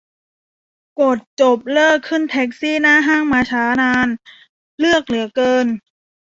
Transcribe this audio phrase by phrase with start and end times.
[0.99, 4.07] กด จบ เลิกขึ้นแท็กซี่หน้าห้างมาช้านาน
[4.79, 5.67] เลือกเหลือเกิน